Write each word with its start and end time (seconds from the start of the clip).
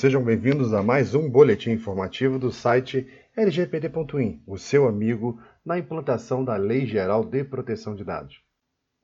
Sejam 0.00 0.24
bem-vindos 0.24 0.72
a 0.72 0.82
mais 0.82 1.14
um 1.14 1.28
boletim 1.28 1.72
informativo 1.72 2.38
do 2.38 2.50
site 2.50 3.06
lgpd.in, 3.36 4.42
o 4.46 4.56
seu 4.56 4.88
amigo 4.88 5.38
na 5.62 5.78
implantação 5.78 6.42
da 6.42 6.56
Lei 6.56 6.86
Geral 6.86 7.22
de 7.22 7.44
Proteção 7.44 7.94
de 7.94 8.02
Dados. 8.02 8.40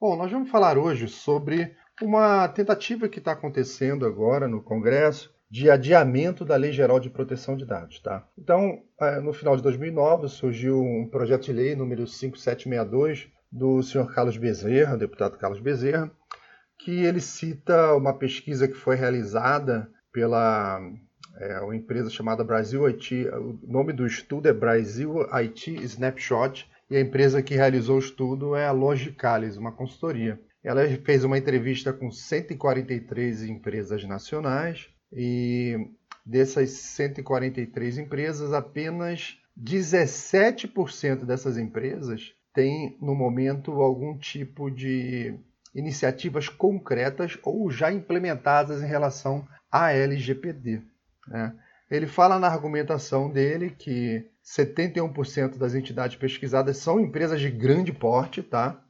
Bom, 0.01 0.17
nós 0.17 0.33
vamos 0.33 0.51
falar 0.51 0.79
hoje 0.79 1.07
sobre 1.07 1.77
uma 2.01 2.49
tentativa 2.49 3.11
que 3.11 3.19
está 3.19 3.33
acontecendo 3.33 4.07
agora 4.07 4.49
no 4.49 4.63
Congresso 4.63 5.31
de 5.51 5.71
adiamento 5.71 6.47
da 6.47 6.57
Lei 6.57 6.73
Geral 6.73 6.99
de 6.99 7.11
Proteção 7.11 7.59
de 7.59 7.67
Dados. 7.67 8.01
Tá? 8.01 8.27
Então, 8.39 8.83
é, 8.99 9.21
no 9.21 9.35
final 9.35 9.55
de 9.55 9.63
2009, 9.63 10.29
surgiu 10.29 10.83
um 10.83 11.07
projeto 11.07 11.45
de 11.45 11.53
lei 11.53 11.77
número 11.77 12.07
5762 12.07 13.29
do 13.53 13.83
senhor 13.83 14.15
Carlos 14.15 14.39
Bezerra, 14.39 14.97
deputado 14.97 15.37
Carlos 15.37 15.61
Bezerra, 15.61 16.11
que 16.79 17.05
ele 17.05 17.21
cita 17.21 17.93
uma 17.93 18.15
pesquisa 18.15 18.67
que 18.67 18.75
foi 18.75 18.97
realizada 18.97 19.95
pela 20.17 20.81
é, 21.39 21.61
uma 21.61 21.77
empresa 21.77 22.09
chamada 22.09 22.43
Brasil 22.43 22.87
IT. 22.87 23.29
O 23.29 23.61
nome 23.71 23.93
do 23.93 24.07
estudo 24.07 24.49
é 24.49 24.53
Brasil 24.55 25.27
IT 25.31 25.75
Snapshot 25.85 26.67
e 26.89 26.97
a 26.97 27.01
empresa 27.03 27.43
que 27.43 27.55
realizou 27.55 27.97
o 27.97 27.99
estudo 27.99 28.57
é 28.57 28.65
a 28.65 28.73
Logicalis, 28.73 29.59
uma 29.59 29.73
consultoria. 29.73 30.41
Ela 30.65 30.89
fez 31.05 31.23
uma 31.23 31.37
entrevista 31.37 31.93
com 31.93 32.11
143 32.11 33.43
empresas 33.43 34.05
nacionais 34.05 34.89
e 35.13 35.77
dessas 36.25 36.71
143 36.71 37.99
empresas, 37.99 38.55
apenas 38.55 39.37
17% 39.63 41.27
dessas 41.27 41.59
empresas 41.59 42.33
têm 42.55 42.97
no 43.03 43.15
momento 43.15 43.83
algum 43.83 44.17
tipo 44.17 44.71
de 44.71 45.39
iniciativas 45.75 46.49
concretas 46.49 47.39
ou 47.43 47.71
já 47.71 47.93
implementadas 47.93 48.83
em 48.83 48.87
relação 48.87 49.47
à 49.85 49.93
LGPD. 49.93 50.83
Né? 51.29 51.55
Ele 51.91 52.07
fala 52.07 52.39
na 52.39 52.49
argumentação 52.49 53.31
dele 53.31 53.71
que 53.71 54.27
71% 54.45 55.57
das 55.57 55.75
entidades 55.75 56.17
pesquisadas 56.17 56.79
são 56.79 57.01
empresas 57.01 57.41
de 57.41 57.51
grande 57.51 57.93
porte, 57.93 58.43
tá? 58.43 58.81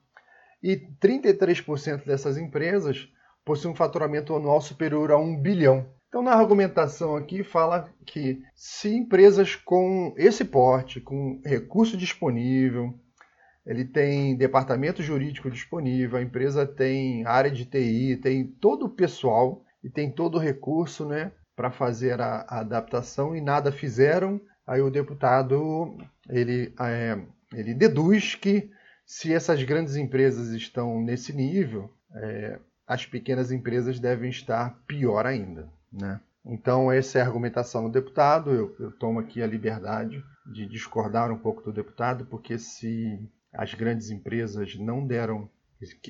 E 0.62 0.76
33% 1.00 2.04
dessas 2.06 2.38
empresas 2.38 3.08
possuem 3.44 3.72
um 3.72 3.76
faturamento 3.76 4.34
anual 4.34 4.60
superior 4.60 5.12
a 5.12 5.18
1 5.18 5.40
bilhão. 5.40 5.86
Então, 6.08 6.22
na 6.22 6.32
argumentação 6.32 7.14
aqui, 7.14 7.44
fala 7.44 7.90
que 8.06 8.42
se 8.54 8.88
empresas 8.88 9.54
com 9.54 10.14
esse 10.16 10.44
porte, 10.44 11.00
com 11.00 11.40
recurso 11.44 11.96
disponível, 11.96 12.98
ele 13.66 13.84
tem 13.84 14.36
departamento 14.36 15.02
jurídico 15.02 15.50
disponível, 15.50 16.18
a 16.18 16.22
empresa 16.22 16.64
tem 16.64 17.26
área 17.26 17.50
de 17.50 17.64
TI, 17.66 18.16
tem 18.22 18.46
todo 18.46 18.86
o 18.86 18.90
pessoal 18.90 19.65
e 19.82 19.90
tem 19.90 20.10
todo 20.10 20.36
o 20.36 20.40
recurso 20.40 21.06
né, 21.06 21.32
para 21.54 21.70
fazer 21.70 22.20
a, 22.20 22.44
a, 22.48 22.60
adaptação 22.60 23.34
e 23.36 23.40
nada 23.40 23.72
fizeram, 23.72 24.40
aí 24.66 24.80
o 24.80 24.90
deputado 24.90 25.96
ele, 26.28 26.74
é, 26.80 27.18
ele 27.52 27.74
deduz 27.74 28.34
que 28.34 28.70
se 29.04 29.32
essas 29.32 29.62
grandes 29.62 29.96
empresas 29.96 30.48
estão 30.48 31.00
nesse 31.00 31.32
nível, 31.32 31.90
é, 32.14 32.58
as 32.86 33.06
pequenas 33.06 33.52
empresas 33.52 34.00
devem 34.00 34.30
estar 34.30 34.82
pior 34.86 35.24
ainda. 35.26 35.68
Né? 35.92 36.20
Então, 36.44 36.90
essa 36.90 37.18
é 37.18 37.22
a 37.22 37.24
argumentação 37.24 37.84
do 37.84 37.92
deputado. 37.92 38.50
Eu, 38.50 38.76
eu 38.78 38.92
tomo 38.92 39.20
aqui 39.20 39.42
a 39.42 39.46
liberdade 39.46 40.22
de 40.52 40.66
discordar 40.66 41.32
um 41.32 41.38
pouco 41.38 41.62
do 41.62 41.72
deputado, 41.72 42.26
porque 42.26 42.58
se 42.58 43.18
as 43.52 43.74
grandes 43.74 44.10
empresas 44.10 44.76
não 44.76 45.06
deram 45.06 45.48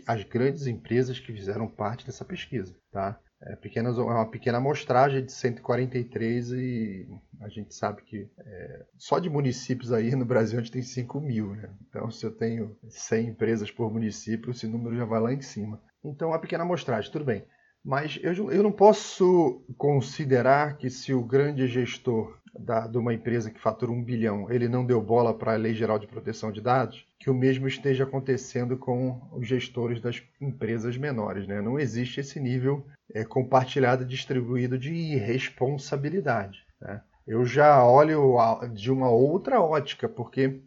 as 0.06 0.22
grandes 0.22 0.66
empresas 0.66 1.18
que 1.18 1.32
fizeram 1.32 1.66
parte 1.66 2.06
dessa 2.06 2.24
pesquisa, 2.24 2.76
tá? 2.92 3.18
É, 3.42 3.54
pequenas, 3.56 3.98
é 3.98 4.00
uma 4.00 4.30
pequena 4.30 4.58
amostragem 4.58 5.24
de 5.24 5.30
143 5.30 6.52
e 6.52 7.06
a 7.42 7.48
gente 7.48 7.74
sabe 7.74 8.02
que 8.02 8.28
é, 8.38 8.86
só 8.96 9.18
de 9.18 9.28
municípios 9.28 9.92
aí 9.92 10.16
no 10.16 10.24
Brasil 10.24 10.58
a 10.58 10.62
gente 10.62 10.72
tem 10.72 10.82
5 10.82 11.20
mil, 11.20 11.54
né? 11.54 11.70
Então 11.88 12.10
se 12.10 12.24
eu 12.24 12.30
tenho 12.34 12.76
100 12.88 13.28
empresas 13.28 13.70
por 13.70 13.92
município, 13.92 14.50
esse 14.50 14.66
número 14.66 14.96
já 14.96 15.04
vai 15.04 15.20
lá 15.20 15.32
em 15.32 15.42
cima. 15.42 15.80
Então 16.02 16.28
uma 16.28 16.40
pequena 16.40 16.64
amostragem, 16.64 17.12
tudo 17.12 17.26
bem. 17.26 17.44
Mas 17.84 18.18
eu, 18.22 18.50
eu 18.50 18.62
não 18.62 18.72
posso 18.72 19.64
considerar 19.76 20.76
que 20.76 20.90
se 20.90 21.12
o 21.14 21.22
grande 21.22 21.68
gestor 21.68 22.36
da, 22.58 22.86
de 22.86 22.98
uma 22.98 23.14
empresa 23.14 23.50
que 23.50 23.60
fatura 23.60 23.90
um 23.92 24.02
bilhão, 24.02 24.50
ele 24.50 24.68
não 24.68 24.84
deu 24.84 25.00
bola 25.00 25.32
para 25.32 25.52
a 25.52 25.56
Lei 25.56 25.74
Geral 25.74 25.98
de 25.98 26.06
Proteção 26.06 26.50
de 26.50 26.60
Dados, 26.60 27.06
que 27.18 27.30
o 27.30 27.34
mesmo 27.34 27.66
esteja 27.66 28.04
acontecendo 28.04 28.76
com 28.76 29.20
os 29.32 29.46
gestores 29.46 30.00
das 30.00 30.22
empresas 30.40 30.96
menores. 30.96 31.46
Né? 31.46 31.60
Não 31.60 31.78
existe 31.78 32.20
esse 32.20 32.40
nível 32.40 32.86
é, 33.12 33.24
compartilhado 33.24 34.02
e 34.02 34.06
distribuído 34.06 34.78
de 34.78 34.92
irresponsabilidade. 34.92 36.64
Né? 36.80 37.00
Eu 37.26 37.44
já 37.44 37.84
olho 37.84 38.36
de 38.72 38.90
uma 38.90 39.10
outra 39.10 39.60
ótica, 39.60 40.08
porque 40.08 40.60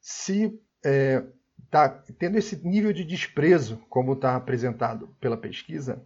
se 0.00 0.58
está 1.64 1.84
é, 1.86 2.12
tendo 2.18 2.36
esse 2.36 2.62
nível 2.66 2.92
de 2.92 3.04
desprezo, 3.04 3.78
como 3.88 4.12
está 4.12 4.36
apresentado 4.36 5.08
pela 5.18 5.36
pesquisa, 5.36 6.04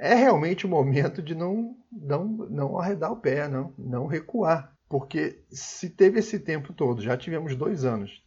é 0.00 0.14
realmente 0.14 0.64
o 0.64 0.68
momento 0.68 1.22
de 1.22 1.34
não, 1.34 1.76
não, 1.92 2.26
não 2.26 2.78
arredar 2.78 3.12
o 3.12 3.20
pé, 3.20 3.46
não, 3.46 3.74
não 3.76 4.06
recuar. 4.06 4.72
Porque 4.88 5.44
se 5.50 5.90
teve 5.90 6.18
esse 6.18 6.40
tempo 6.40 6.72
todo, 6.72 7.02
já 7.02 7.16
tivemos 7.18 7.54
dois 7.54 7.84
anos, 7.84 8.24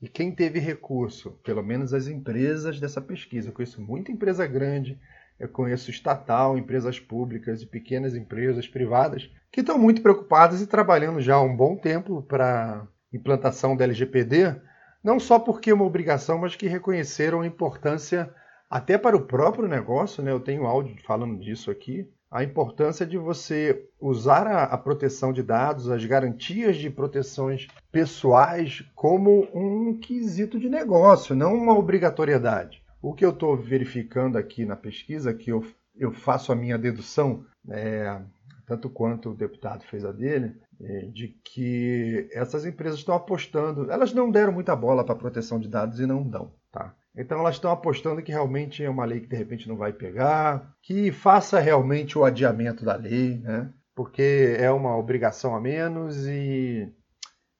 e 0.00 0.08
quem 0.08 0.34
teve 0.34 0.58
recurso, 0.58 1.32
pelo 1.44 1.62
menos 1.62 1.92
as 1.92 2.06
empresas 2.06 2.80
dessa 2.80 3.02
pesquisa, 3.02 3.50
eu 3.50 3.52
conheço 3.52 3.82
muita 3.82 4.10
empresa 4.10 4.46
grande, 4.46 4.98
eu 5.38 5.48
conheço 5.48 5.90
estatal, 5.90 6.56
empresas 6.56 6.98
públicas 6.98 7.60
e 7.60 7.66
pequenas 7.66 8.16
empresas 8.16 8.66
privadas 8.66 9.30
que 9.52 9.60
estão 9.60 9.78
muito 9.78 10.00
preocupadas 10.00 10.62
e 10.62 10.66
trabalhando 10.66 11.20
já 11.20 11.34
há 11.34 11.42
um 11.42 11.54
bom 11.54 11.76
tempo 11.76 12.22
para 12.22 12.86
implantação 13.12 13.76
da 13.76 13.84
LGPD, 13.84 14.56
não 15.04 15.20
só 15.20 15.38
porque 15.38 15.70
é 15.70 15.74
uma 15.74 15.84
obrigação, 15.84 16.38
mas 16.38 16.56
que 16.56 16.66
reconheceram 16.66 17.42
a 17.42 17.46
importância 17.46 18.34
até 18.70 18.96
para 18.96 19.16
o 19.16 19.26
próprio 19.26 19.66
negócio, 19.66 20.22
né, 20.22 20.30
eu 20.30 20.38
tenho 20.38 20.64
áudio 20.64 20.96
falando 21.02 21.40
disso 21.40 21.72
aqui, 21.72 22.08
a 22.30 22.44
importância 22.44 23.04
de 23.04 23.18
você 23.18 23.88
usar 24.00 24.46
a, 24.46 24.62
a, 24.62 24.78
proteção 24.78 25.32
de 25.32 25.42
dados, 25.42 25.90
as 25.90 26.04
garantias 26.04 26.76
de 26.76 26.88
proteções 26.88 27.66
pessoais 27.90 28.84
como 28.94 29.48
um 29.52 29.98
quesito 29.98 30.60
de 30.60 30.68
negócio, 30.68 31.34
não 31.34 31.54
uma 31.54 31.76
obrigatoriedade. 31.76 32.80
O 33.02 33.12
que 33.12 33.24
eu 33.24 33.30
estou 33.30 33.56
verificando 33.56 34.38
aqui 34.38 34.64
na 34.64 34.76
pesquisa, 34.76 35.34
que 35.34 35.50
eu, 35.50 35.66
eu 35.96 36.12
faço 36.12 36.52
a 36.52 36.54
minha 36.54 36.78
dedução, 36.78 37.44
é, 37.68 38.20
tanto 38.64 38.88
quanto 38.88 39.30
o 39.30 39.34
deputado 39.34 39.82
fez 39.82 40.04
a 40.04 40.12
dele, 40.12 40.54
é, 40.80 41.06
de 41.06 41.28
que 41.42 42.28
essas 42.32 42.64
empresas 42.64 43.00
estão 43.00 43.16
apostando, 43.16 43.90
elas 43.90 44.12
não 44.12 44.30
deram 44.30 44.52
muita 44.52 44.76
bola 44.76 45.04
para 45.04 45.16
proteção 45.16 45.58
de 45.58 45.66
dados 45.66 45.98
e 45.98 46.06
não 46.06 46.22
dão. 46.22 46.52
Tá? 46.70 46.94
Então 47.16 47.40
elas 47.40 47.56
estão 47.56 47.70
apostando 47.70 48.22
que 48.22 48.32
realmente 48.32 48.84
é 48.84 48.90
uma 48.90 49.04
lei 49.04 49.20
que 49.20 49.26
de 49.26 49.36
repente 49.36 49.68
não 49.68 49.76
vai 49.76 49.92
pegar, 49.92 50.74
que 50.82 51.10
faça 51.10 51.58
realmente 51.58 52.16
o 52.16 52.24
adiamento 52.24 52.84
da 52.84 52.94
lei, 52.94 53.38
né? 53.38 53.72
porque 53.94 54.56
é 54.58 54.70
uma 54.70 54.96
obrigação 54.96 55.54
a 55.54 55.60
menos 55.60 56.26
e 56.26 56.88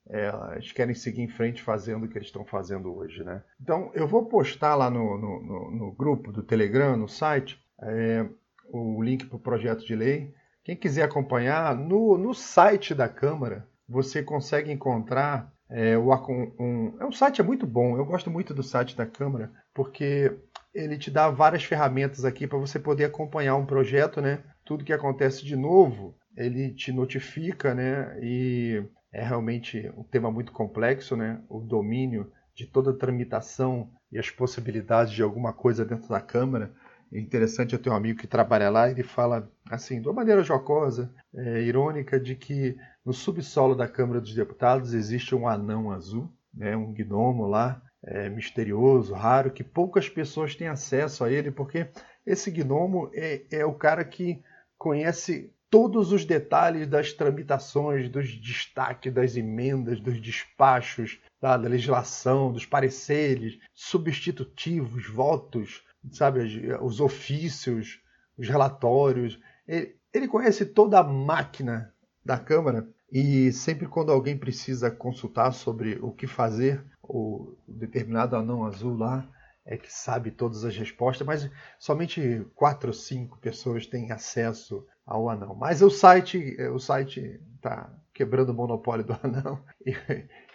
é, 0.08 0.32
eles 0.52 0.72
querem 0.72 0.94
seguir 0.94 1.22
em 1.22 1.28
frente 1.28 1.62
fazendo 1.62 2.06
o 2.06 2.08
que 2.08 2.16
eles 2.16 2.28
estão 2.28 2.44
fazendo 2.44 2.94
hoje. 2.96 3.22
Né? 3.24 3.42
Então 3.60 3.90
eu 3.94 4.06
vou 4.06 4.26
postar 4.26 4.74
lá 4.74 4.88
no, 4.88 5.18
no, 5.18 5.42
no, 5.42 5.70
no 5.70 5.92
grupo 5.92 6.32
do 6.32 6.42
Telegram, 6.42 6.96
no 6.96 7.08
site, 7.08 7.60
é, 7.82 8.26
o 8.72 9.02
link 9.02 9.26
para 9.26 9.36
o 9.36 9.40
projeto 9.40 9.84
de 9.84 9.96
lei. 9.96 10.32
Quem 10.62 10.76
quiser 10.76 11.02
acompanhar, 11.02 11.74
no, 11.74 12.16
no 12.16 12.32
site 12.34 12.94
da 12.94 13.08
Câmara 13.08 13.68
você 13.88 14.22
consegue 14.22 14.70
encontrar 14.70 15.52
é, 15.70 15.96
o, 15.96 16.12
um, 16.58 16.96
é 16.98 17.04
um 17.04 17.12
site 17.12 17.40
é 17.40 17.44
muito 17.44 17.66
bom. 17.66 17.96
Eu 17.96 18.04
gosto 18.04 18.30
muito 18.30 18.52
do 18.52 18.62
site 18.62 18.96
da 18.96 19.06
Câmara 19.06 19.50
porque 19.72 20.36
ele 20.74 20.98
te 20.98 21.10
dá 21.10 21.30
várias 21.30 21.64
ferramentas 21.64 22.24
aqui 22.24 22.46
para 22.46 22.58
você 22.58 22.78
poder 22.78 23.04
acompanhar 23.04 23.56
um 23.56 23.66
projeto, 23.66 24.20
né? 24.20 24.40
Tudo 24.64 24.84
que 24.84 24.92
acontece 24.92 25.44
de 25.44 25.56
novo, 25.56 26.14
ele 26.36 26.72
te 26.72 26.92
notifica, 26.92 27.74
né? 27.74 28.18
E 28.20 28.82
é 29.12 29.22
realmente 29.22 29.90
um 29.96 30.02
tema 30.02 30.30
muito 30.30 30.52
complexo, 30.52 31.16
né? 31.16 31.40
O 31.48 31.60
domínio 31.60 32.30
de 32.54 32.66
toda 32.66 32.90
a 32.90 32.96
tramitação 32.96 33.90
e 34.12 34.18
as 34.18 34.28
possibilidades 34.28 35.12
de 35.12 35.22
alguma 35.22 35.52
coisa 35.52 35.84
dentro 35.84 36.08
da 36.08 36.20
Câmara. 36.20 36.72
É 37.12 37.18
interessante, 37.18 37.72
eu 37.72 37.78
tenho 37.78 37.94
um 37.94 37.98
amigo 37.98 38.20
que 38.20 38.26
trabalha 38.26 38.70
lá 38.70 38.88
e 38.88 38.92
ele 38.92 39.02
fala 39.02 39.50
assim, 39.68 40.00
de 40.00 40.06
uma 40.08 40.14
maneira 40.14 40.42
jocosa, 40.44 41.12
é, 41.34 41.62
irônica, 41.62 42.20
de 42.20 42.36
que 42.36 42.76
no 43.04 43.12
subsolo 43.12 43.74
da 43.74 43.88
Câmara 43.88 44.20
dos 44.20 44.34
Deputados 44.34 44.94
existe 44.94 45.34
um 45.34 45.48
anão 45.48 45.90
azul, 45.90 46.32
né, 46.54 46.76
um 46.76 46.92
gnomo 46.92 47.46
lá, 47.46 47.82
é, 48.02 48.28
misterioso, 48.28 49.12
raro, 49.12 49.50
que 49.50 49.64
poucas 49.64 50.08
pessoas 50.08 50.54
têm 50.54 50.68
acesso 50.68 51.24
a 51.24 51.30
ele, 51.30 51.50
porque 51.50 51.88
esse 52.24 52.50
gnomo 52.50 53.10
é, 53.12 53.42
é 53.50 53.64
o 53.64 53.74
cara 53.74 54.04
que 54.04 54.42
conhece 54.78 55.52
todos 55.68 56.12
os 56.12 56.24
detalhes 56.24 56.86
das 56.88 57.12
tramitações, 57.12 58.08
dos 58.08 58.36
destaques 58.40 59.12
das 59.12 59.36
emendas, 59.36 60.00
dos 60.00 60.20
despachos, 60.20 61.20
da, 61.40 61.56
da 61.56 61.68
legislação, 61.68 62.52
dos 62.52 62.66
pareceres, 62.66 63.58
substitutivos, 63.72 65.08
votos, 65.08 65.84
sabe, 66.10 66.40
os 66.80 67.00
ofícios, 67.00 68.00
os 68.36 68.48
relatórios. 68.48 69.40
Ele, 69.66 69.96
ele 70.12 70.28
conhece 70.28 70.64
toda 70.66 70.98
a 70.98 71.04
máquina 71.04 71.92
da 72.24 72.38
Câmara 72.38 72.88
e 73.10 73.52
sempre 73.52 73.86
quando 73.86 74.12
alguém 74.12 74.38
precisa 74.38 74.90
consultar 74.90 75.52
sobre 75.52 75.98
o 76.00 76.12
que 76.12 76.26
fazer, 76.26 76.84
o 77.02 77.56
determinado 77.66 78.36
anão 78.36 78.64
azul 78.64 78.96
lá 78.96 79.28
é 79.64 79.76
que 79.76 79.92
sabe 79.92 80.30
todas 80.30 80.64
as 80.64 80.76
respostas, 80.76 81.26
mas 81.26 81.50
somente 81.78 82.46
quatro 82.54 82.88
ou 82.88 82.94
cinco 82.94 83.38
pessoas 83.38 83.86
têm 83.86 84.10
acesso 84.10 84.86
ao 85.04 85.28
anão. 85.28 85.54
Mas 85.54 85.82
o 85.82 85.90
site, 85.90 86.56
o 86.72 86.78
site 86.78 87.40
está 87.56 87.92
quebrando 88.14 88.50
o 88.50 88.54
monopólio 88.54 89.04
do 89.04 89.12
anão. 89.22 89.62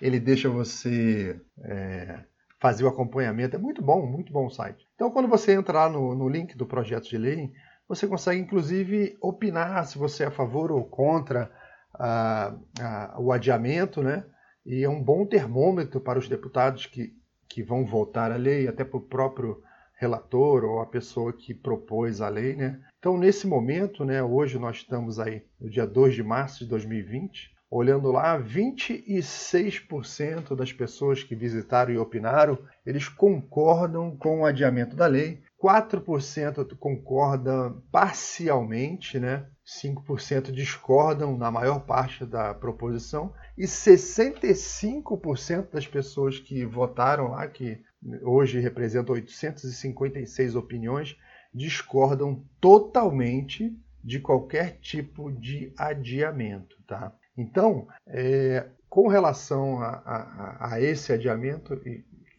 Ele 0.01 0.19
deixa 0.19 0.49
você 0.49 1.39
é, 1.61 2.23
fazer 2.59 2.83
o 2.83 2.87
acompanhamento. 2.87 3.55
É 3.55 3.59
muito 3.59 3.81
bom, 3.81 4.05
muito 4.05 4.31
bom 4.31 4.47
o 4.47 4.51
site. 4.51 4.87
Então, 4.95 5.11
quando 5.11 5.27
você 5.27 5.53
entrar 5.53 5.89
no, 5.89 6.15
no 6.15 6.29
link 6.29 6.55
do 6.57 6.65
projeto 6.65 7.09
de 7.09 7.17
lei, 7.17 7.51
você 7.87 8.07
consegue 8.07 8.41
inclusive 8.41 9.17
opinar 9.21 9.85
se 9.85 9.97
você 9.97 10.23
é 10.23 10.27
a 10.27 10.31
favor 10.31 10.71
ou 10.71 10.83
contra 10.83 11.51
a, 11.93 12.55
a, 12.79 13.15
o 13.19 13.31
adiamento, 13.31 14.01
né? 14.01 14.25
E 14.65 14.83
é 14.83 14.89
um 14.89 15.01
bom 15.01 15.25
termômetro 15.25 16.01
para 16.01 16.17
os 16.17 16.27
deputados 16.27 16.87
que, 16.87 17.13
que 17.47 17.61
vão 17.61 17.85
votar 17.85 18.31
a 18.31 18.37
lei, 18.37 18.67
até 18.67 18.83
para 18.83 18.97
o 18.97 19.01
próprio 19.01 19.61
relator 20.05 20.63
ou 20.63 20.79
a 20.79 20.85
pessoa 20.85 21.33
que 21.33 21.53
propôs 21.53 22.21
a 22.21 22.29
lei, 22.29 22.55
né? 22.55 22.79
Então, 22.99 23.17
nesse 23.17 23.45
momento, 23.47 24.05
né, 24.05 24.23
hoje 24.23 24.59
nós 24.59 24.77
estamos 24.77 25.19
aí 25.19 25.43
no 25.59 25.69
dia 25.69 25.85
2 25.85 26.15
de 26.15 26.23
março 26.23 26.59
de 26.59 26.69
2020, 26.69 27.53
olhando 27.69 28.09
lá, 28.11 28.39
26% 28.39 30.55
das 30.55 30.71
pessoas 30.71 31.21
que 31.23 31.35
visitaram 31.35 31.91
e 31.91 31.97
opinaram, 31.97 32.57
eles 32.85 33.09
concordam 33.09 34.15
com 34.15 34.41
o 34.41 34.45
adiamento 34.45 34.95
da 34.95 35.07
lei, 35.07 35.41
4% 35.65 36.77
concordam 36.77 37.81
parcialmente, 37.91 39.19
né? 39.19 39.47
5% 39.65 40.51
discordam 40.51 41.35
na 41.35 41.49
maior 41.49 41.79
parte 41.79 42.23
da 42.23 42.53
proposição 42.53 43.33
e 43.57 43.63
65% 43.63 45.71
das 45.71 45.87
pessoas 45.87 46.37
que 46.37 46.63
votaram 46.63 47.29
lá, 47.29 47.47
que 47.47 47.81
hoje 48.21 48.59
representam 48.59 49.15
856 49.15 50.55
opiniões, 50.55 51.17
discordam 51.51 52.45
totalmente 52.61 53.75
de 54.03 54.19
qualquer 54.19 54.77
tipo 54.79 55.31
de 55.31 55.73
adiamento, 55.75 56.77
tá? 56.85 57.11
Então, 57.35 57.87
é, 58.05 58.67
com 58.87 59.07
relação 59.07 59.81
a, 59.81 59.87
a, 59.87 60.75
a 60.75 60.81
esse 60.81 61.11
adiamento, 61.11 61.81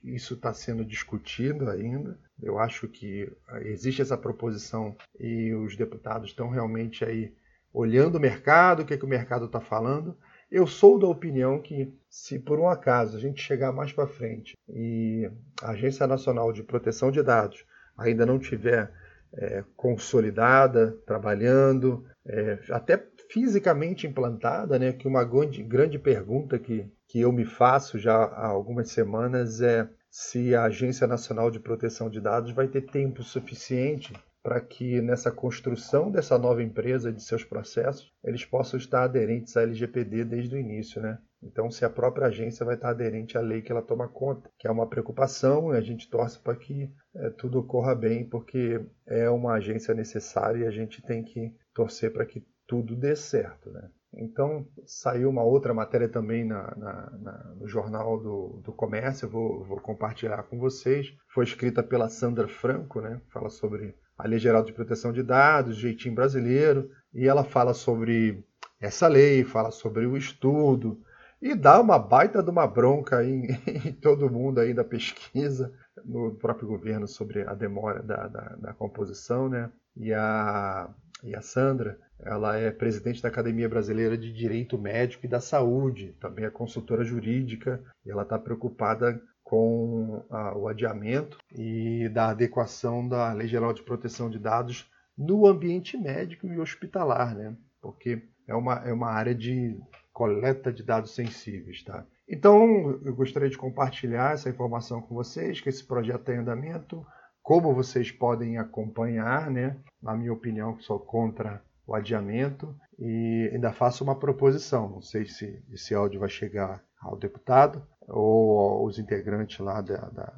isso 0.04 0.34
está 0.34 0.54
sendo 0.54 0.84
discutido 0.84 1.68
ainda. 1.68 2.16
Eu 2.42 2.58
acho 2.58 2.88
que 2.88 3.30
existe 3.62 4.02
essa 4.02 4.16
proposição 4.16 4.96
e 5.18 5.54
os 5.54 5.76
deputados 5.76 6.30
estão 6.30 6.48
realmente 6.48 7.04
aí 7.04 7.32
olhando 7.72 8.16
o 8.16 8.20
mercado, 8.20 8.82
o 8.82 8.86
que, 8.86 8.94
é 8.94 8.96
que 8.96 9.04
o 9.04 9.08
mercado 9.08 9.46
está 9.46 9.60
falando. 9.60 10.16
Eu 10.50 10.66
sou 10.66 10.98
da 10.98 11.06
opinião 11.06 11.60
que, 11.60 11.92
se 12.08 12.38
por 12.38 12.58
um 12.58 12.68
acaso 12.68 13.16
a 13.16 13.20
gente 13.20 13.42
chegar 13.42 13.72
mais 13.72 13.92
para 13.92 14.06
frente 14.06 14.54
e 14.68 15.28
a 15.60 15.70
Agência 15.70 16.06
Nacional 16.06 16.52
de 16.52 16.62
Proteção 16.62 17.10
de 17.10 17.22
Dados 17.22 17.64
ainda 17.96 18.24
não 18.24 18.38
tiver 18.38 18.92
é, 19.34 19.64
consolidada, 19.76 20.96
trabalhando, 21.06 22.04
é, 22.24 22.58
até 22.70 23.04
fisicamente 23.30 24.06
implantada, 24.06 24.78
né? 24.78 24.92
Que 24.92 25.08
uma 25.08 25.24
grande, 25.24 25.62
grande 25.62 25.98
pergunta 25.98 26.58
que, 26.58 26.90
que 27.08 27.20
eu 27.20 27.32
me 27.32 27.44
faço 27.44 27.98
já 27.98 28.14
há 28.14 28.46
algumas 28.46 28.90
semanas 28.90 29.60
é 29.60 29.88
se 30.18 30.54
a 30.54 30.64
Agência 30.64 31.06
Nacional 31.06 31.50
de 31.50 31.60
Proteção 31.60 32.08
de 32.08 32.22
Dados 32.22 32.50
vai 32.50 32.66
ter 32.66 32.86
tempo 32.86 33.22
suficiente 33.22 34.14
para 34.42 34.62
que 34.62 34.98
nessa 35.02 35.30
construção 35.30 36.10
dessa 36.10 36.38
nova 36.38 36.62
empresa 36.62 37.12
de 37.12 37.22
seus 37.22 37.44
processos 37.44 38.10
eles 38.24 38.42
possam 38.42 38.78
estar 38.78 39.02
aderentes 39.02 39.54
à 39.58 39.62
LGPD 39.62 40.24
desde 40.24 40.56
o 40.56 40.58
início, 40.58 41.02
né? 41.02 41.18
Então, 41.42 41.70
se 41.70 41.84
a 41.84 41.90
própria 41.90 42.28
agência 42.28 42.64
vai 42.64 42.76
estar 42.76 42.88
aderente 42.88 43.36
à 43.36 43.42
lei 43.42 43.60
que 43.60 43.70
ela 43.70 43.82
toma 43.82 44.08
conta, 44.08 44.50
que 44.58 44.66
é 44.66 44.70
uma 44.70 44.88
preocupação, 44.88 45.74
e 45.74 45.76
a 45.76 45.82
gente 45.82 46.08
torce 46.08 46.40
para 46.40 46.56
que 46.56 46.90
é, 47.14 47.28
tudo 47.30 47.58
ocorra 47.58 47.94
bem, 47.94 48.26
porque 48.26 48.80
é 49.06 49.28
uma 49.28 49.52
agência 49.52 49.92
necessária 49.92 50.64
e 50.64 50.66
a 50.66 50.70
gente 50.70 51.02
tem 51.02 51.22
que 51.22 51.54
torcer 51.74 52.10
para 52.10 52.24
que 52.24 52.42
tudo 52.66 52.96
dê 52.96 53.14
certo. 53.14 53.70
Né? 53.70 53.90
Então, 54.16 54.66
saiu 54.86 55.28
uma 55.28 55.42
outra 55.42 55.74
matéria 55.74 56.08
também 56.08 56.44
na, 56.44 56.74
na, 56.76 57.10
na, 57.20 57.54
no 57.60 57.68
Jornal 57.68 58.18
do, 58.18 58.62
do 58.64 58.72
Comércio, 58.72 59.28
vou, 59.28 59.62
vou, 59.64 59.78
compartilhar 59.78 60.42
com 60.44 60.58
vocês. 60.58 61.14
Foi 61.28 61.44
escrita 61.44 61.82
pela 61.82 62.08
Sandra 62.08 62.48
Franco, 62.48 63.00
né? 63.00 63.20
fala 63.28 63.50
sobre 63.50 63.94
a 64.16 64.26
Lei 64.26 64.38
Geral 64.38 64.64
de 64.64 64.72
Proteção 64.72 65.12
de 65.12 65.22
Dados, 65.22 65.76
jeitinho 65.76 66.14
brasileiro, 66.14 66.90
e 67.12 67.28
ela 67.28 67.44
fala 67.44 67.74
sobre 67.74 68.42
essa 68.80 69.06
lei, 69.06 69.44
fala 69.44 69.70
sobre 69.70 70.06
o 70.06 70.16
estudo, 70.16 70.98
e 71.40 71.54
dá 71.54 71.78
uma 71.80 71.98
baita 71.98 72.42
de 72.42 72.50
uma 72.50 72.66
bronca 72.66 73.22
em, 73.22 73.48
em 73.68 73.92
todo 73.92 74.30
mundo 74.30 74.60
aí 74.60 74.72
da 74.72 74.84
pesquisa, 74.84 75.72
no 76.04 76.34
próprio 76.34 76.66
governo, 76.66 77.06
sobre 77.06 77.42
a 77.42 77.54
demora 77.54 78.02
da, 78.02 78.28
da, 78.28 78.56
da 78.56 78.72
composição, 78.72 79.48
né? 79.48 79.70
E 79.94 80.12
a, 80.12 80.88
e 81.22 81.34
a 81.34 81.42
Sandra, 81.42 81.98
ela 82.26 82.56
é 82.56 82.70
presidente 82.72 83.22
da 83.22 83.28
Academia 83.28 83.68
Brasileira 83.68 84.18
de 84.18 84.32
Direito 84.32 84.76
Médico 84.76 85.24
e 85.24 85.28
da 85.28 85.40
Saúde, 85.40 86.14
também 86.20 86.44
é 86.44 86.50
consultora 86.50 87.04
jurídica, 87.04 87.80
e 88.04 88.10
ela 88.10 88.22
está 88.22 88.36
preocupada 88.38 89.20
com 89.44 90.24
a, 90.28 90.58
o 90.58 90.66
adiamento 90.66 91.38
e 91.54 92.08
da 92.08 92.30
adequação 92.30 93.08
da 93.08 93.32
Lei 93.32 93.46
Geral 93.46 93.72
de 93.72 93.82
Proteção 93.82 94.28
de 94.28 94.40
Dados 94.40 94.90
no 95.16 95.46
ambiente 95.46 95.96
médico 95.96 96.48
e 96.48 96.58
hospitalar, 96.58 97.34
né? 97.34 97.56
Porque 97.80 98.22
é 98.48 98.54
uma, 98.54 98.74
é 98.84 98.92
uma 98.92 99.10
área 99.10 99.34
de 99.34 99.78
coleta 100.12 100.72
de 100.72 100.82
dados 100.82 101.14
sensíveis, 101.14 101.84
tá? 101.84 102.04
Então, 102.28 102.98
eu 103.04 103.14
gostaria 103.14 103.48
de 103.48 103.56
compartilhar 103.56 104.34
essa 104.34 104.50
informação 104.50 105.00
com 105.00 105.14
vocês, 105.14 105.60
que 105.60 105.68
esse 105.68 105.84
projeto 105.84 106.24
tem 106.24 106.38
andamento, 106.38 107.06
como 107.40 107.72
vocês 107.72 108.10
podem 108.10 108.58
acompanhar, 108.58 109.48
né? 109.48 109.76
Na 110.02 110.16
minha 110.16 110.32
opinião, 110.32 110.76
sou 110.80 110.98
contra 110.98 111.62
o 111.86 111.94
adiamento 111.94 112.74
e 112.98 113.50
ainda 113.52 113.72
faço 113.72 114.02
uma 114.02 114.18
proposição. 114.18 114.88
Não 114.88 115.02
sei 115.02 115.26
se 115.26 115.62
esse 115.72 115.94
áudio 115.94 116.20
vai 116.20 116.28
chegar 116.28 116.82
ao 117.00 117.16
deputado 117.16 117.86
ou 118.08 118.58
aos 118.80 118.98
integrantes 118.98 119.58
lá 119.58 119.80
da, 119.80 120.08
da, 120.08 120.32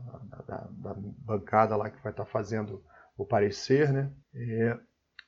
da, 0.47 0.69
da 0.71 0.95
bancada 0.97 1.77
lá 1.77 1.91
que 1.91 2.03
vai 2.03 2.12
estar 2.12 2.27
fazendo 2.27 2.83
o 3.17 3.25
parecer, 3.25 3.93
né? 3.93 4.11
É, 4.35 4.79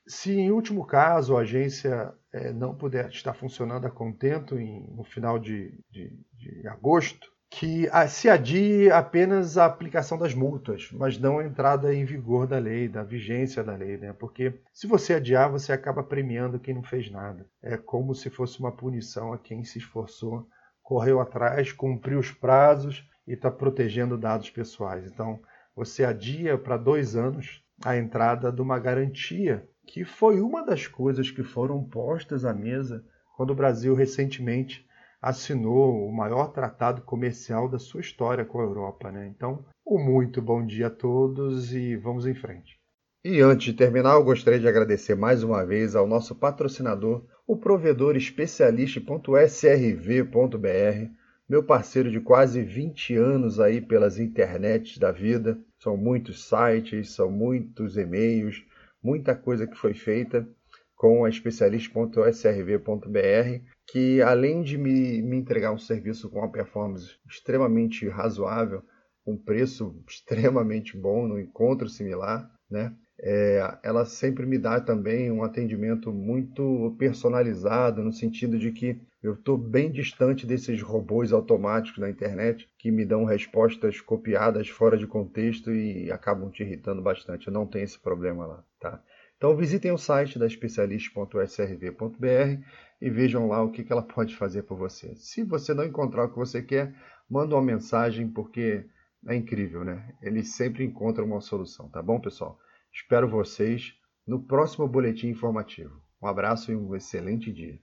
se 0.07 0.31
em 0.33 0.51
último 0.51 0.85
caso 0.85 1.37
a 1.37 1.41
agência 1.41 2.13
é, 2.33 2.51
não 2.51 2.75
puder 2.75 3.09
estar 3.09 3.33
funcionando 3.33 3.85
a 3.85 3.91
contento 3.91 4.57
em, 4.57 4.87
no 4.95 5.03
final 5.03 5.37
de, 5.37 5.79
de, 5.89 6.17
de 6.33 6.67
agosto, 6.67 7.30
que 7.53 7.89
se 8.07 8.29
adie 8.29 8.89
apenas 8.89 9.57
a 9.57 9.65
aplicação 9.65 10.17
das 10.17 10.33
multas, 10.33 10.89
mas 10.93 11.19
não 11.19 11.37
a 11.37 11.45
entrada 11.45 11.93
em 11.93 12.05
vigor 12.05 12.47
da 12.47 12.57
lei, 12.57 12.87
da 12.87 13.03
vigência 13.03 13.61
da 13.61 13.75
lei, 13.75 13.97
né? 13.97 14.13
Porque 14.13 14.53
se 14.71 14.87
você 14.87 15.15
adiar, 15.15 15.51
você 15.51 15.73
acaba 15.73 16.01
premiando 16.01 16.57
quem 16.57 16.73
não 16.73 16.81
fez 16.81 17.11
nada. 17.11 17.45
É 17.61 17.75
como 17.75 18.15
se 18.15 18.29
fosse 18.29 18.57
uma 18.61 18.71
punição 18.71 19.33
a 19.33 19.37
quem 19.37 19.65
se 19.65 19.79
esforçou, 19.79 20.47
correu 20.81 21.19
atrás, 21.19 21.73
cumpriu 21.73 22.19
os 22.19 22.31
prazos 22.31 23.05
e 23.27 23.33
está 23.33 23.51
protegendo 23.51 24.17
dados 24.17 24.49
pessoais. 24.49 25.05
Então, 25.05 25.41
você 25.75 26.05
adia 26.05 26.57
para 26.57 26.77
dois 26.77 27.17
anos 27.17 27.61
a 27.83 27.97
entrada 27.97 28.49
de 28.49 28.61
uma 28.61 28.79
garantia, 28.79 29.67
que 29.85 30.05
foi 30.05 30.39
uma 30.39 30.65
das 30.65 30.87
coisas 30.87 31.29
que 31.29 31.43
foram 31.43 31.83
postas 31.83 32.45
à 32.45 32.53
mesa 32.53 33.03
quando 33.35 33.49
o 33.49 33.55
Brasil 33.55 33.93
recentemente 33.93 34.87
assinou 35.21 36.07
o 36.07 36.11
maior 36.11 36.51
tratado 36.51 37.03
comercial 37.03 37.69
da 37.69 37.77
sua 37.77 38.01
história 38.01 38.43
com 38.43 38.59
a 38.59 38.63
Europa. 38.63 39.11
Né? 39.11 39.27
Então, 39.27 39.63
um 39.85 40.03
muito 40.03 40.41
bom 40.41 40.65
dia 40.65 40.87
a 40.87 40.89
todos 40.89 41.71
e 41.73 41.95
vamos 41.95 42.25
em 42.25 42.33
frente. 42.33 42.81
E 43.23 43.39
antes 43.39 43.65
de 43.65 43.73
terminar, 43.73 44.15
eu 44.15 44.23
gostaria 44.23 44.59
de 44.59 44.67
agradecer 44.67 45.13
mais 45.13 45.43
uma 45.43 45.63
vez 45.63 45.95
ao 45.95 46.07
nosso 46.07 46.33
patrocinador, 46.33 47.23
o 47.45 47.55
provedor 47.55 48.15
especialista.srv.br, 48.15 51.11
meu 51.47 51.63
parceiro 51.63 52.09
de 52.09 52.19
quase 52.19 52.63
20 52.63 53.15
anos 53.17 53.59
aí 53.59 53.79
pelas 53.79 54.17
internets 54.17 54.97
da 54.97 55.11
vida. 55.11 55.59
São 55.77 55.95
muitos 55.95 56.47
sites, 56.47 57.11
são 57.11 57.29
muitos 57.29 57.95
e-mails, 57.95 58.65
muita 59.03 59.35
coisa 59.35 59.67
que 59.67 59.77
foi 59.77 59.93
feita 59.93 60.49
com 60.95 61.23
a 61.23 61.29
especialista.srv.br 61.29 63.61
que 63.91 64.21
além 64.21 64.63
de 64.63 64.77
me, 64.77 65.21
me 65.21 65.35
entregar 65.35 65.73
um 65.73 65.77
serviço 65.77 66.29
com 66.29 66.39
uma 66.39 66.51
performance 66.51 67.17
extremamente 67.29 68.07
razoável, 68.07 68.81
um 69.27 69.37
preço 69.37 70.01
extremamente 70.07 70.97
bom, 70.97 71.27
no 71.27 71.37
encontro 71.37 71.89
similar, 71.89 72.49
né? 72.69 72.95
É, 73.23 73.77
ela 73.83 74.03
sempre 74.03 74.47
me 74.47 74.57
dá 74.57 74.79
também 74.79 75.29
um 75.29 75.43
atendimento 75.43 76.11
muito 76.11 76.95
personalizado, 76.97 78.01
no 78.01 78.11
sentido 78.11 78.57
de 78.57 78.71
que 78.71 78.99
eu 79.21 79.33
estou 79.33 79.57
bem 79.57 79.91
distante 79.91 80.47
desses 80.47 80.81
robôs 80.81 81.31
automáticos 81.31 81.99
na 81.99 82.09
internet 82.09 82.67
que 82.79 82.89
me 82.89 83.05
dão 83.05 83.23
respostas 83.23 84.01
copiadas 84.01 84.69
fora 84.69 84.97
de 84.97 85.05
contexto 85.05 85.71
e 85.71 86.11
acabam 86.11 86.49
te 86.49 86.63
irritando 86.63 87.01
bastante. 87.01 87.47
Eu 87.47 87.53
não 87.53 87.67
tenho 87.67 87.83
esse 87.83 87.99
problema 87.99 88.47
lá, 88.47 88.63
tá? 88.79 89.03
Então 89.41 89.57
visitem 89.57 89.91
o 89.91 89.97
site 89.97 90.37
da 90.37 90.45
especialista.srv.br 90.45 92.63
e 93.01 93.09
vejam 93.09 93.47
lá 93.47 93.63
o 93.63 93.71
que 93.71 93.83
ela 93.91 94.03
pode 94.03 94.35
fazer 94.35 94.61
por 94.61 94.77
você. 94.77 95.15
Se 95.15 95.43
você 95.43 95.73
não 95.73 95.83
encontrar 95.83 96.25
o 96.25 96.29
que 96.29 96.37
você 96.37 96.61
quer, 96.61 96.93
manda 97.27 97.55
uma 97.55 97.61
mensagem 97.63 98.29
porque 98.29 98.85
é 99.27 99.35
incrível, 99.35 99.83
né? 99.83 100.13
Eles 100.21 100.53
sempre 100.53 100.83
encontram 100.83 101.25
uma 101.25 101.41
solução, 101.41 101.89
tá 101.89 102.03
bom, 102.03 102.19
pessoal? 102.19 102.59
Espero 102.93 103.27
vocês 103.27 103.95
no 104.27 104.43
próximo 104.43 104.87
boletim 104.87 105.29
informativo. 105.29 105.99
Um 106.21 106.27
abraço 106.27 106.71
e 106.71 106.75
um 106.75 106.95
excelente 106.95 107.51
dia. 107.51 107.79